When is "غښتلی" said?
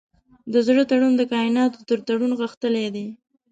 2.39-2.87